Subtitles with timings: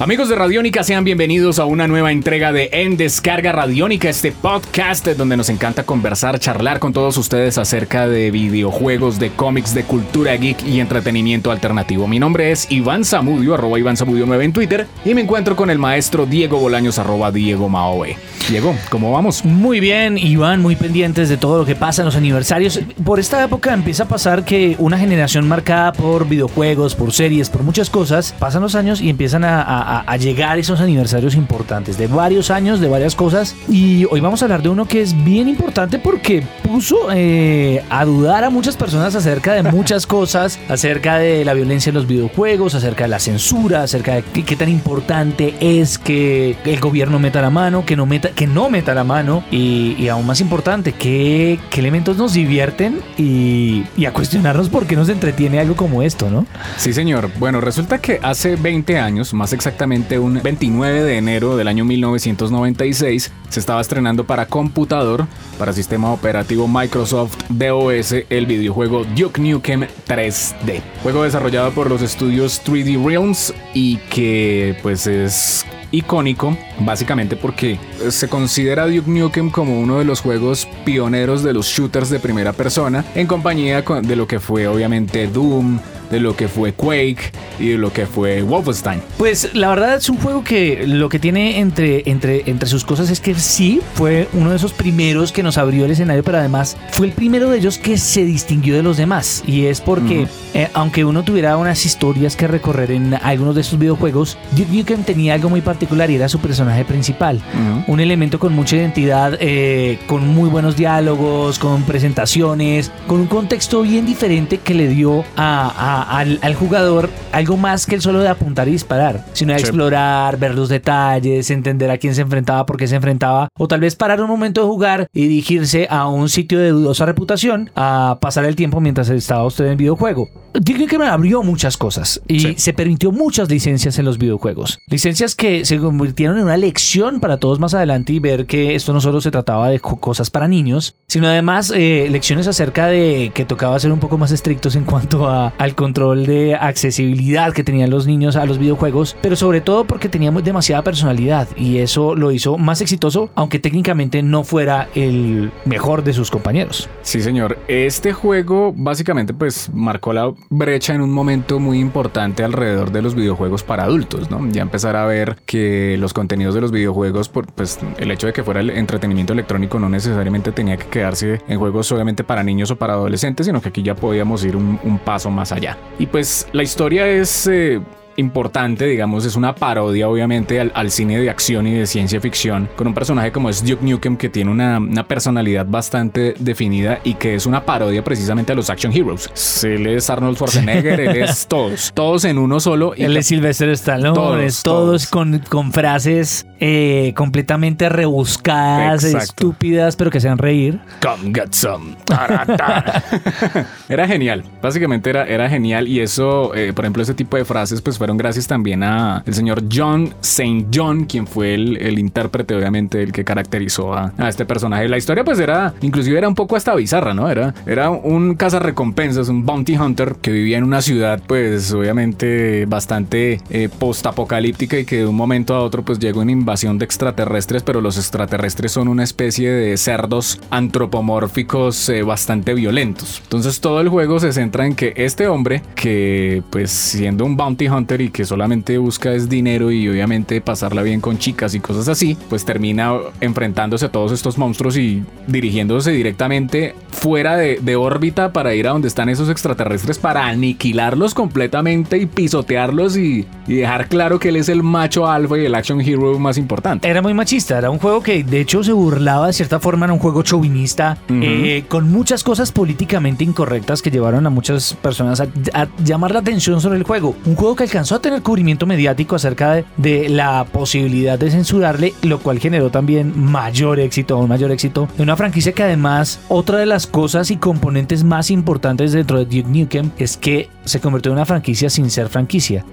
[0.00, 5.04] Amigos de Radiónica, sean bienvenidos a una nueva entrega de En Descarga Radiónica, este podcast
[5.08, 10.36] donde nos encanta conversar, charlar con todos ustedes acerca de videojuegos, de cómics, de cultura
[10.36, 12.06] geek y entretenimiento alternativo.
[12.06, 15.68] Mi nombre es Iván Zamudio, arroba Iván Zamudio 9 en Twitter, y me encuentro con
[15.68, 18.16] el maestro Diego Bolaños, arroba Diego Maoe.
[18.48, 19.44] Diego, ¿cómo vamos?
[19.44, 22.78] Muy bien, Iván, muy pendientes de todo lo que pasa en los aniversarios.
[23.04, 27.64] Por esta época empieza a pasar que una generación marcada por videojuegos, por series, por
[27.64, 32.06] muchas cosas, pasan los años y empiezan a, a- a llegar esos aniversarios importantes de
[32.06, 33.56] varios años, de varias cosas.
[33.68, 38.04] Y hoy vamos a hablar de uno que es bien importante porque puso eh, a
[38.04, 42.74] dudar a muchas personas acerca de muchas cosas, acerca de la violencia en los videojuegos,
[42.74, 47.40] acerca de la censura, acerca de qué, qué tan importante es que el gobierno meta
[47.40, 50.92] la mano, que no meta, que no meta la mano y, y aún más importante,
[50.92, 56.02] qué, qué elementos nos divierten y, y a cuestionarnos por qué nos entretiene algo como
[56.02, 56.46] esto, ¿no?
[56.76, 57.30] Sí, señor.
[57.38, 63.30] Bueno, resulta que hace 20 años, más exactamente un 29 de enero del año 1996,
[63.48, 65.26] se estaba estrenando para computador,
[65.56, 70.82] para sistema operativo Microsoft DOS, el videojuego Duke Nukem 3D.
[71.04, 77.78] Juego desarrollado por los estudios 3D Realms y que pues es icónico, básicamente porque
[78.10, 82.52] se considera Duke Nukem como uno de los juegos pioneros de los shooters de primera
[82.52, 85.78] persona, en compañía de lo que fue obviamente Doom,
[86.10, 89.00] de lo que fue Quake y de lo que fue Wolfenstein.
[89.18, 93.10] Pues la verdad es un juego que lo que tiene entre, entre, entre sus cosas
[93.10, 96.76] es que sí, fue uno de esos primeros que nos abrió el escenario, pero además
[96.90, 99.42] fue el primero de ellos que se distinguió de los demás.
[99.46, 103.78] Y es porque, eh, aunque uno tuviera unas historias que recorrer en algunos de sus
[103.78, 107.40] videojuegos, Duke Nukem tenía algo muy particular y era su personaje principal.
[107.86, 113.82] Un elemento con mucha identidad, eh, con muy buenos diálogos, con presentaciones, con un contexto
[113.82, 118.20] bien diferente que le dio a- a- al, al jugador algo más que el solo
[118.20, 119.64] de apuntar y disparar, sino de Sí.
[119.64, 123.80] explorar, ver los detalles, entender a quién se enfrentaba, por qué se enfrentaba, o tal
[123.80, 128.18] vez parar un momento de jugar y dirigirse a un sitio de dudosa reputación a
[128.20, 130.28] pasar el tiempo mientras estaba usted en el videojuego.
[130.60, 132.54] Digo que me abrió muchas cosas y Sí.
[132.56, 134.78] se permitió muchas licencias en los videojuegos.
[134.88, 138.92] Licencias que se convirtieron en una lección para todos más adelante y ver que esto
[138.92, 143.30] no solo se trataba de co- cosas para niños, sino además eh, lecciones acerca de
[143.34, 147.64] que tocaba ser un poco más estrictos en cuanto a- al control de accesibilidad que
[147.64, 152.14] tenían los niños a los videojuegos, pero sobre todo porque teníamos demasiada personalidad y eso
[152.14, 156.88] lo hizo más exitoso, aunque técnicamente no fuera el mejor de sus compañeros.
[157.02, 157.58] Sí, señor.
[157.68, 163.14] Este juego básicamente pues marcó la brecha en un momento muy importante alrededor de los
[163.14, 164.46] videojuegos para adultos, ¿no?
[164.50, 168.32] Ya empezar a ver que los contenidos de los videojuegos, por, pues el hecho de
[168.32, 172.70] que fuera el entretenimiento electrónico no necesariamente tenía que quedarse en juegos solamente para niños
[172.70, 175.77] o para adolescentes, sino que aquí ya podíamos ir un paso más allá.
[175.98, 177.46] Y pues la historia es...
[177.46, 177.80] eh,
[178.18, 182.68] importante, digamos, es una parodia obviamente al, al cine de acción y de ciencia ficción,
[182.76, 187.14] con un personaje como es Duke Nukem que tiene una, una personalidad bastante definida y
[187.14, 189.30] que es una parodia precisamente a los action heroes.
[189.64, 192.92] Él es Arnold Schwarzenegger, él es todos, todos en uno solo.
[192.96, 194.62] Y Él es Sylvester Stallone, Todos, todos.
[194.62, 199.24] todos, Con, con frases eh, completamente rebuscadas, Exacto.
[199.24, 200.80] estúpidas, pero que sean reír.
[201.00, 201.96] Come get some.
[203.88, 204.44] Era genial.
[204.60, 205.86] Básicamente era, era genial.
[205.88, 209.34] Y eso, eh, por ejemplo, ese tipo de frases, pues fueron gracias también a el
[209.34, 210.66] señor John St.
[210.72, 214.88] John, quien fue el, el intérprete, obviamente, el que caracterizó a, este personaje.
[214.88, 217.30] La historia, pues era, inclusive era un poco hasta bizarra, ¿no?
[217.30, 223.40] Era, era un cazarrecompensas, un bounty hunter que vivía en una ciudad, pues obviamente bastante
[223.50, 227.62] eh, post-apocalíptica y que de un momento a otro, pues llegó una invasión de extraterrestres,
[227.62, 233.20] pero los extraterrestres son una especie de cerdos antropomórficos eh, bastante violentos.
[233.22, 237.68] Entonces todo el juego se centra en que este hombre, que pues siendo un bounty
[237.68, 241.88] hunter y que solamente busca es dinero y obviamente pasarla bien con chicas y cosas
[241.88, 248.32] así, pues termina enfrentándose a todos estos monstruos y dirigiéndose directamente fuera de, de órbita
[248.32, 253.88] para ir a donde están esos extraterrestres para aniquilarlos completamente y pisotearlos y, y dejar
[253.88, 256.88] claro que él es el macho alfa y el action hero más importante.
[256.88, 259.92] Era muy machista, era un juego que de hecho se burlaba de cierta forma, era
[259.92, 265.28] un juego chauvinista, eh, con muchas cosas políticamente incorrectas que llevaron a muchas personas a,
[265.54, 267.14] a llamar la atención sobre el juego.
[267.24, 271.94] Un juego que alcanzó a tener cubrimiento mediático acerca de, de la posibilidad de censurarle,
[272.02, 276.58] lo cual generó también mayor éxito, un mayor éxito de una franquicia que además, otra
[276.58, 281.10] de las cosas y componentes más importantes dentro de Duke Nukem es que se convirtió
[281.10, 282.64] en una franquicia sin ser franquicia.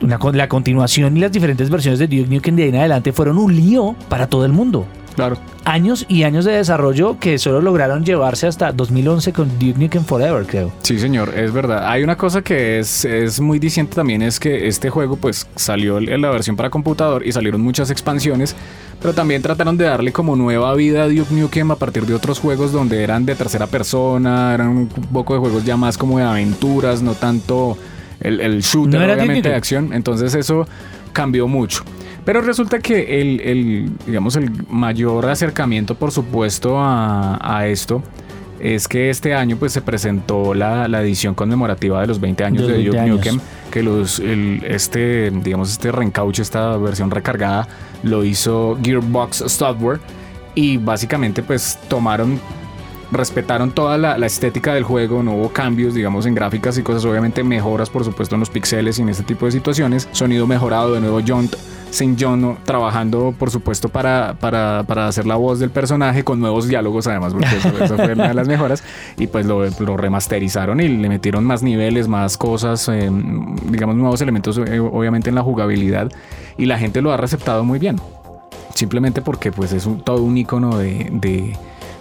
[0.00, 3.38] Una la continuación y las diferentes versiones de Duke Nukem de ahí en adelante fueron
[3.38, 4.86] un lío para todo el mundo.
[5.18, 5.36] Claro.
[5.64, 10.46] Años y años de desarrollo que solo lograron llevarse hasta 2011 con Duke Nukem Forever,
[10.46, 10.72] creo.
[10.82, 11.90] Sí, señor, es verdad.
[11.90, 15.98] Hay una cosa que es, es muy diciente también, es que este juego pues salió
[15.98, 18.54] en la versión para computador y salieron muchas expansiones,
[19.02, 22.38] pero también trataron de darle como nueva vida a Duke Nukem a partir de otros
[22.38, 26.26] juegos donde eran de tercera persona, eran un poco de juegos ya más como de
[26.26, 27.76] aventuras, no tanto
[28.20, 29.92] el, el shooter No obviamente de acción.
[29.92, 30.64] Entonces eso
[31.12, 31.82] cambió mucho.
[32.28, 38.02] Pero resulta que el, el, digamos, el mayor acercamiento, por supuesto, a, a esto
[38.60, 42.66] es que este año pues se presentó la, la edición conmemorativa de los 20 años
[42.66, 43.16] De de, los Duke 20 años.
[43.16, 43.40] Nukem,
[43.70, 47.66] que los, el- este, digamos, este reencauche, esta versión recargada,
[48.02, 49.98] lo hizo Gearbox Software
[50.54, 52.38] y básicamente pues tomaron
[53.10, 57.06] respetaron toda la, la estética del juego, no hubo cambios, digamos, en gráficas y cosas,
[57.06, 60.06] obviamente mejoras, por supuesto, en los pixeles y en este tipo de situaciones.
[60.12, 61.48] Sonido mejorado, de nuevo, John
[61.90, 62.16] St.
[62.20, 67.06] John trabajando, por supuesto, para, para, para hacer la voz del personaje con nuevos diálogos,
[67.06, 68.82] además, porque eso, eso fue una de las mejoras.
[69.16, 73.10] Y pues lo, lo remasterizaron y le metieron más niveles, más cosas, eh,
[73.70, 76.10] digamos, nuevos elementos, eh, obviamente, en la jugabilidad.
[76.56, 77.96] Y la gente lo ha receptado muy bien
[78.74, 81.56] simplemente porque pues es un- todo un icono de, de-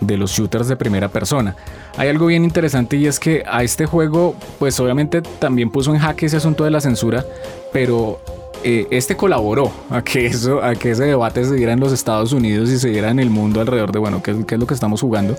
[0.00, 1.56] de los shooters de primera persona.
[1.96, 5.98] Hay algo bien interesante y es que a este juego pues obviamente también puso en
[6.00, 7.24] jaque ese asunto de la censura,
[7.72, 8.20] pero
[8.64, 12.32] eh, este colaboró a que, eso, a que ese debate se diera en los Estados
[12.32, 14.66] Unidos y se diera en el mundo alrededor de, bueno, qué, es- qué es lo
[14.66, 15.36] que estamos jugando.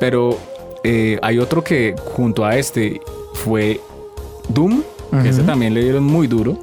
[0.00, 0.36] Pero
[0.84, 3.00] eh, hay otro que junto a este
[3.34, 3.80] fue
[4.48, 4.82] Doom,
[5.22, 6.58] que ese también le dieron muy duro.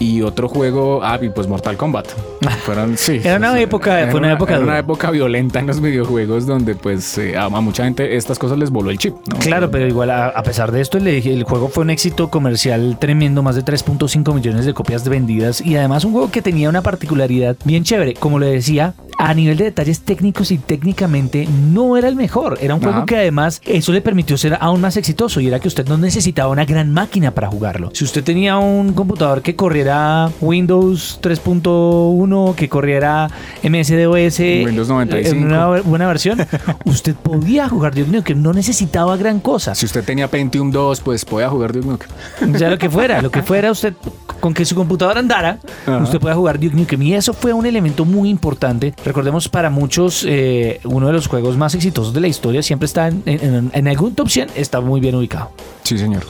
[0.00, 2.06] Y otro juego, ah, y pues Mortal Kombat.
[2.64, 3.20] Fueron, sí.
[3.24, 5.80] Era una o sea, época- era fue una época era una época violenta en los
[5.80, 9.14] videojuegos donde pues eh, a, a mucha gente estas cosas les voló el chip.
[9.26, 9.38] ¿no?
[9.40, 12.96] Claro, pero igual a, a pesar de esto, el, el juego fue un éxito comercial
[13.00, 16.82] tremendo, más de 3.5 millones de copias vendidas y además un juego que tenía una
[16.82, 22.06] particularidad bien chévere, como le decía, a nivel de detalles técnicos y técnicamente no era
[22.06, 25.48] el mejor, era un juego que además eso le permitió ser aún más exitoso y
[25.48, 27.90] era que usted no necesitaba una gran máquina para jugarlo.
[27.92, 33.28] Si usted tenía un computador que corriera Windows 3.1, que corriera
[33.64, 35.36] MS-DOS, Windows 95.
[35.36, 36.38] en una buena versión,
[36.84, 39.74] usted podía jugar Duke Nukem, no necesitaba gran cosa.
[39.74, 42.56] Si usted tenía Pentium 2, pues podía jugar Duke Nukem.
[42.56, 43.94] Ya lo que fuera, lo que fuera usted,
[44.40, 45.98] con que su computadora andara, Ajá.
[45.98, 47.02] usted pueda jugar Duke Nukem.
[47.02, 48.94] Y eso fue un elemento muy importante.
[49.04, 53.08] Recordemos, para muchos, eh, uno de los juegos más exitosos de la historia siempre está
[53.08, 55.50] en, en- en algún top 100, está muy bien ubicado.
[55.82, 56.22] Sí, señor.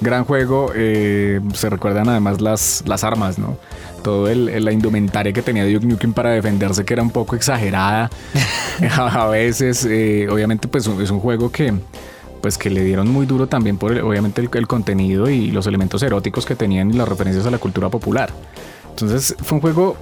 [0.00, 0.70] Gran juego.
[0.74, 3.56] eh, se recuerdan además las, las armas, ¿no?
[4.02, 7.36] Todo el, el- la indumentaria que tenía Duke Nukem para defenderse, que era un poco
[7.36, 8.10] exagerada
[8.90, 9.86] a, a veces.
[9.88, 11.72] eh, obviamente, pues es un juego que
[12.44, 16.02] pues que le dieron muy duro también por el- obviamente el, contenido y los elementos
[16.02, 18.28] eróticos que tenían y las referencias a la cultura popular.
[18.90, 19.96] Entonces fue un juego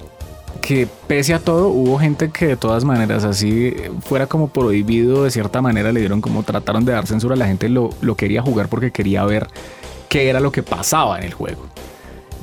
[0.61, 5.31] que pese a todo hubo gente que de todas maneras así fuera como prohibido de
[5.31, 8.41] cierta manera le dieron como trataron de dar censura a la gente lo, lo quería
[8.41, 9.47] jugar porque quería ver
[10.09, 11.63] qué era lo que pasaba en el juego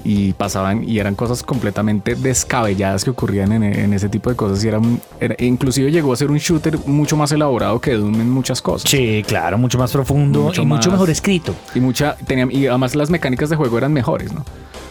[0.05, 4.65] y pasaban y eran cosas completamente descabelladas que ocurrían en, en ese tipo de cosas.
[4.65, 8.15] Y era, un- era- inclusive llegó a ser un shooter mucho más elaborado que Doom
[8.21, 8.91] en muchas cosas.
[8.91, 11.55] Sí, claro, mucho más profundo Mucho y mucho mejor escrito.
[11.75, 14.45] y mucha tenían y además las mecánicas de juego eran mejores no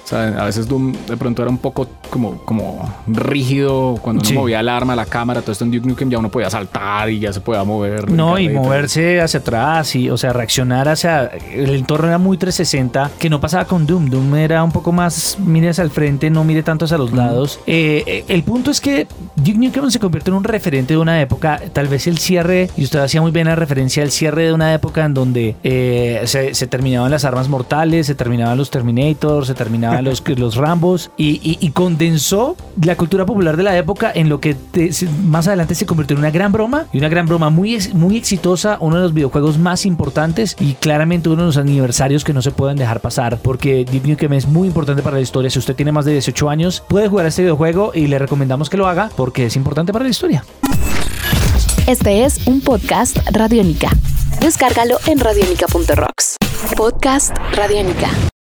[0.10, 4.34] sea, a veces Doom de pronto era un poco como, como rígido cuando uno Sí.
[4.34, 7.20] movía el arma, la cámara, todo esto en Duke Nukem ya uno podía saltar y
[7.20, 8.10] ya se podía mover.
[8.12, 11.26] No, y moverse hacia atrás, y, o sea, reaccionar hacia.
[11.54, 14.10] El entorno era muy 360, que no pasaba con Doom.
[14.10, 17.60] Doom era un poco más, mire hacia el frente, no mire tanto hacia los lados.
[17.68, 21.22] Eh, eh, el punto es que Duke Nukem se convierte en un referente de una
[21.22, 24.54] época, tal vez el cierre, y usted hacía muy bien la referencia al cierre de
[24.54, 29.48] una época en donde eh, se, se terminaban las armas mortales, se terminaban los Terminators,
[29.48, 34.27] se terminaban los, los Rambos, y, y- condensó la cultura popular de la época en
[34.27, 34.56] lo que
[35.25, 38.77] más adelante se convirtió en una gran broma, y una gran broma muy, muy exitosa,
[38.79, 42.51] uno de los videojuegos más importantes y claramente uno de los aniversarios que no se
[42.51, 45.50] pueden dejar pasar, porque Duke Nukem es muy importante para la historia.
[45.50, 48.77] Si usted tiene más de 18 años, puede jugar este videojuego y le recomendamos que
[48.77, 50.44] lo haga porque es importante para la historia.
[51.88, 53.89] Este es un podcast Radiónica.
[54.41, 56.38] Descárgalo en radiónica.rocks.
[56.75, 58.29] Podcast Radiónica.